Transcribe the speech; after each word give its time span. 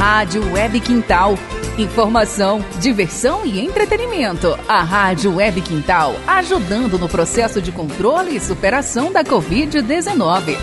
Rádio 0.00 0.50
Web 0.50 0.80
Quintal. 0.80 1.34
Informação, 1.76 2.64
diversão 2.80 3.44
e 3.44 3.60
entretenimento. 3.60 4.58
A 4.66 4.82
Rádio 4.82 5.36
Web 5.36 5.60
Quintal 5.60 6.14
ajudando 6.26 6.98
no 6.98 7.06
processo 7.06 7.60
de 7.60 7.70
controle 7.70 8.34
e 8.34 8.40
superação 8.40 9.12
da 9.12 9.22
Covid-19. 9.22 10.56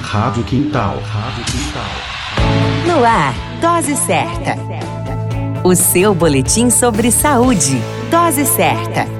Rádio 0.00 0.44
Quintal. 0.44 0.98
Rádio 0.98 1.44
Quintal. 1.44 1.84
No 2.86 3.04
ar, 3.04 3.34
Dose 3.60 3.94
Certa. 3.94 4.56
O 5.62 5.74
seu 5.74 6.14
boletim 6.14 6.70
sobre 6.70 7.10
saúde. 7.12 7.78
Dose 8.10 8.46
Certa. 8.46 9.19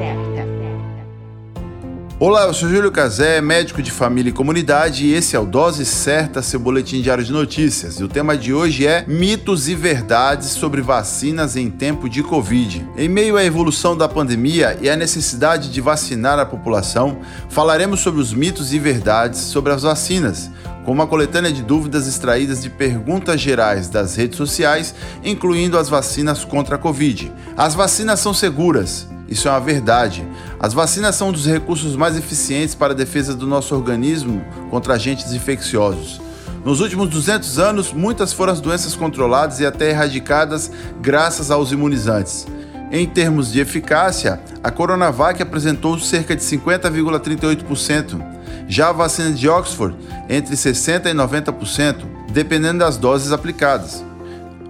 Olá, 2.22 2.42
eu 2.42 2.52
sou 2.52 2.68
Júlio 2.68 2.92
Cazé, 2.92 3.40
médico 3.40 3.80
de 3.80 3.90
família 3.90 4.28
e 4.28 4.32
comunidade, 4.32 5.06
e 5.06 5.14
esse 5.14 5.34
é 5.34 5.38
o 5.38 5.46
Dose 5.46 5.86
Certa, 5.86 6.42
seu 6.42 6.60
boletim 6.60 7.00
diário 7.00 7.24
de 7.24 7.32
notícias. 7.32 7.98
E 7.98 8.04
o 8.04 8.08
tema 8.08 8.36
de 8.36 8.52
hoje 8.52 8.86
é 8.86 9.06
mitos 9.08 9.70
e 9.70 9.74
verdades 9.74 10.48
sobre 10.48 10.82
vacinas 10.82 11.56
em 11.56 11.70
tempo 11.70 12.10
de 12.10 12.22
Covid. 12.22 12.86
Em 12.94 13.08
meio 13.08 13.38
à 13.38 13.42
evolução 13.42 13.96
da 13.96 14.06
pandemia 14.06 14.76
e 14.82 14.90
à 14.90 14.96
necessidade 14.96 15.70
de 15.70 15.80
vacinar 15.80 16.38
a 16.38 16.44
população, 16.44 17.20
falaremos 17.48 18.00
sobre 18.00 18.20
os 18.20 18.34
mitos 18.34 18.74
e 18.74 18.78
verdades 18.78 19.40
sobre 19.40 19.72
as 19.72 19.80
vacinas 19.80 20.50
com 20.84 20.92
uma 20.92 21.06
coletânea 21.06 21.52
de 21.52 21.62
dúvidas 21.62 22.06
extraídas 22.06 22.62
de 22.62 22.68
perguntas 22.68 23.40
gerais 23.40 23.88
das 23.88 24.16
redes 24.16 24.36
sociais, 24.36 24.94
incluindo 25.24 25.78
as 25.78 25.88
vacinas 25.88 26.44
contra 26.44 26.76
a 26.76 26.78
Covid. 26.78 27.32
As 27.56 27.74
vacinas 27.74 28.20
são 28.20 28.34
seguras. 28.34 29.06
Isso 29.30 29.46
é 29.46 29.50
uma 29.52 29.60
verdade. 29.60 30.26
As 30.58 30.74
vacinas 30.74 31.14
são 31.14 31.28
um 31.28 31.32
dos 31.32 31.46
recursos 31.46 31.94
mais 31.94 32.16
eficientes 32.16 32.74
para 32.74 32.92
a 32.92 32.96
defesa 32.96 33.32
do 33.32 33.46
nosso 33.46 33.74
organismo 33.74 34.44
contra 34.68 34.94
agentes 34.94 35.32
infecciosos. 35.32 36.20
Nos 36.64 36.80
últimos 36.80 37.08
200 37.08 37.58
anos, 37.60 37.92
muitas 37.92 38.32
foram 38.32 38.52
as 38.52 38.60
doenças 38.60 38.96
controladas 38.96 39.60
e 39.60 39.66
até 39.66 39.90
erradicadas 39.90 40.70
graças 41.00 41.50
aos 41.50 41.70
imunizantes. 41.70 42.46
Em 42.90 43.06
termos 43.06 43.52
de 43.52 43.60
eficácia, 43.60 44.40
a 44.64 44.70
Coronavac 44.70 45.40
apresentou 45.40 45.96
cerca 46.00 46.34
de 46.34 46.42
50,38%, 46.42 48.20
já 48.68 48.88
a 48.88 48.92
vacina 48.92 49.30
de 49.30 49.48
Oxford 49.48 49.96
entre 50.28 50.56
60% 50.56 51.06
e 51.06 51.14
90%, 51.14 52.04
dependendo 52.32 52.80
das 52.80 52.96
doses 52.96 53.30
aplicadas. 53.30 54.09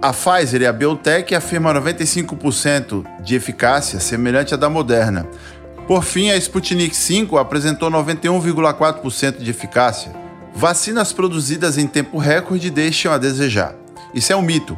A 0.01 0.11
Pfizer 0.11 0.63
e 0.63 0.65
a 0.65 0.73
BioNTech 0.73 1.35
afirmam 1.35 1.71
95% 1.75 3.05
de 3.23 3.35
eficácia, 3.35 3.99
semelhante 3.99 4.51
à 4.51 4.57
da 4.57 4.67
Moderna. 4.67 5.27
Por 5.87 6.03
fim, 6.03 6.31
a 6.31 6.37
Sputnik 6.37 6.95
V 6.95 7.37
apresentou 7.37 7.91
91,4% 7.91 9.37
de 9.37 9.51
eficácia. 9.51 10.11
Vacinas 10.55 11.13
produzidas 11.13 11.77
em 11.77 11.85
tempo 11.85 12.17
recorde 12.17 12.71
deixam 12.71 13.13
a 13.13 13.19
desejar. 13.19 13.75
Isso 14.11 14.33
é 14.33 14.35
um 14.35 14.41
mito. 14.41 14.75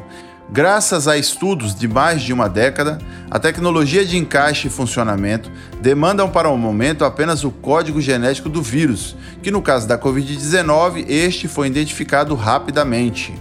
Graças 0.52 1.08
a 1.08 1.18
estudos 1.18 1.74
de 1.74 1.88
mais 1.88 2.22
de 2.22 2.34
uma 2.34 2.50
década, 2.50 2.98
a 3.32 3.40
tecnologia 3.40 4.06
de 4.06 4.18
encaixe 4.18 4.68
e 4.68 4.70
funcionamento 4.70 5.50
demandam 5.82 6.30
para 6.30 6.50
o 6.50 6.58
momento 6.58 7.06
apenas 7.06 7.46
o 7.46 7.50
código 7.50 8.02
genético 8.02 8.50
do 8.50 8.62
vírus, 8.62 9.16
que 9.42 9.52
no 9.52 9.62
caso 9.62 9.88
da 9.88 9.98
Covid-19, 9.98 11.06
este 11.08 11.48
foi 11.48 11.68
identificado 11.68 12.36
rapidamente. 12.36 13.34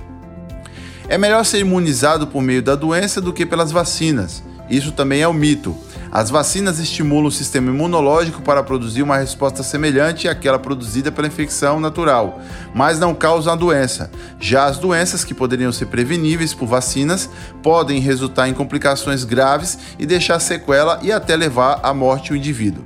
É 1.12 1.18
melhor 1.18 1.44
ser 1.44 1.58
imunizado 1.58 2.26
por 2.26 2.40
meio 2.40 2.62
da 2.62 2.74
doença 2.74 3.20
do 3.20 3.34
que 3.34 3.44
pelas 3.44 3.70
vacinas. 3.70 4.42
Isso 4.70 4.92
também 4.92 5.20
é 5.20 5.28
um 5.28 5.34
mito. 5.34 5.76
As 6.10 6.30
vacinas 6.30 6.78
estimulam 6.78 7.26
o 7.26 7.30
sistema 7.30 7.70
imunológico 7.70 8.40
para 8.40 8.62
produzir 8.62 9.02
uma 9.02 9.18
resposta 9.18 9.62
semelhante 9.62 10.26
àquela 10.26 10.58
produzida 10.58 11.12
pela 11.12 11.28
infecção 11.28 11.78
natural, 11.78 12.40
mas 12.74 12.98
não 12.98 13.14
causam 13.14 13.52
a 13.52 13.56
doença. 13.56 14.10
Já 14.40 14.64
as 14.64 14.78
doenças 14.78 15.22
que 15.22 15.34
poderiam 15.34 15.70
ser 15.70 15.84
preveníveis 15.84 16.54
por 16.54 16.66
vacinas 16.66 17.28
podem 17.62 18.00
resultar 18.00 18.48
em 18.48 18.54
complicações 18.54 19.22
graves 19.22 19.78
e 19.98 20.06
deixar 20.06 20.40
sequela 20.40 20.98
e 21.02 21.12
até 21.12 21.36
levar 21.36 21.78
à 21.82 21.92
morte 21.92 22.32
o 22.32 22.36
indivíduo. 22.36 22.84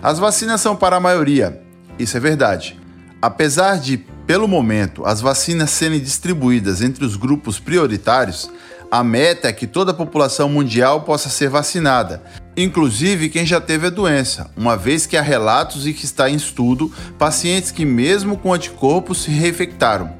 As 0.00 0.16
vacinas 0.16 0.60
são 0.60 0.76
para 0.76 0.94
a 0.94 1.00
maioria, 1.00 1.60
isso 1.98 2.16
é 2.16 2.20
verdade. 2.20 2.78
Apesar 3.20 3.80
de 3.80 4.04
pelo 4.26 4.46
momento, 4.46 5.04
as 5.04 5.20
vacinas 5.20 5.70
serem 5.70 6.00
distribuídas 6.00 6.80
entre 6.80 7.04
os 7.04 7.16
grupos 7.16 7.58
prioritários, 7.58 8.50
a 8.90 9.02
meta 9.02 9.48
é 9.48 9.52
que 9.52 9.66
toda 9.66 9.90
a 9.90 9.94
população 9.94 10.48
mundial 10.48 11.00
possa 11.00 11.30
ser 11.30 11.48
vacinada, 11.48 12.22
inclusive 12.56 13.30
quem 13.30 13.46
já 13.46 13.60
teve 13.60 13.86
a 13.86 13.90
doença, 13.90 14.50
uma 14.56 14.76
vez 14.76 15.06
que 15.06 15.16
há 15.16 15.22
relatos 15.22 15.86
e 15.86 15.94
que 15.94 16.04
está 16.04 16.28
em 16.28 16.36
estudo 16.36 16.92
pacientes 17.18 17.70
que, 17.70 17.86
mesmo 17.86 18.36
com 18.36 18.52
anticorpos, 18.52 19.22
se 19.22 19.30
reinfectaram. 19.30 20.12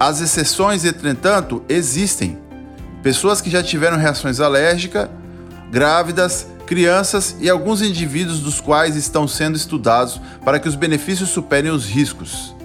As 0.00 0.20
exceções, 0.20 0.84
entretanto, 0.84 1.62
existem. 1.68 2.36
Pessoas 3.02 3.40
que 3.40 3.50
já 3.50 3.62
tiveram 3.62 3.96
reações 3.96 4.40
alérgicas, 4.40 5.08
grávidas, 5.70 6.46
crianças 6.66 7.36
e 7.40 7.48
alguns 7.48 7.80
indivíduos 7.80 8.40
dos 8.40 8.60
quais 8.60 8.96
estão 8.96 9.28
sendo 9.28 9.56
estudados 9.56 10.20
para 10.44 10.58
que 10.58 10.68
os 10.68 10.74
benefícios 10.74 11.30
superem 11.30 11.70
os 11.70 11.86
riscos. 11.86 12.57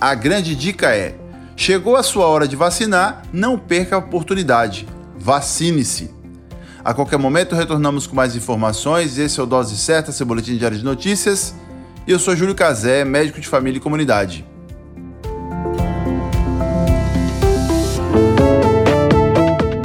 A 0.00 0.14
grande 0.14 0.56
dica 0.56 0.96
é: 0.96 1.14
chegou 1.54 1.94
a 1.94 2.02
sua 2.02 2.26
hora 2.26 2.48
de 2.48 2.56
vacinar, 2.56 3.22
não 3.30 3.58
perca 3.58 3.96
a 3.96 3.98
oportunidade. 3.98 4.88
Vacine-se. 5.18 6.10
A 6.82 6.94
qualquer 6.94 7.18
momento 7.18 7.54
retornamos 7.54 8.06
com 8.06 8.16
mais 8.16 8.34
informações. 8.34 9.18
Esse 9.18 9.38
é 9.38 9.42
o 9.42 9.46
Dose 9.46 9.76
Certa, 9.76 10.10
seu 10.10 10.24
boletim 10.24 10.56
diário 10.56 10.78
de 10.78 10.84
notícias. 10.84 11.54
E 12.06 12.12
eu 12.12 12.18
sou 12.18 12.34
Júlio 12.34 12.54
Cazé, 12.54 13.04
médico 13.04 13.38
de 13.38 13.46
família 13.46 13.76
e 13.76 13.80
comunidade. 13.80 14.46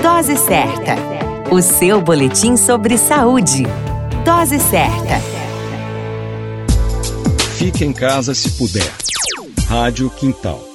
Dose 0.02 0.38
Certa, 0.38 0.96
o 1.52 1.62
seu 1.62 2.02
boletim 2.02 2.56
sobre 2.56 2.98
saúde. 2.98 3.64
Dose 4.24 4.60
Certa. 4.60 5.20
Fique 7.58 7.84
em 7.84 7.92
casa 7.92 8.34
se 8.34 8.52
puder. 8.52 9.05
Rádio 9.68 10.10
Quintal 10.10 10.75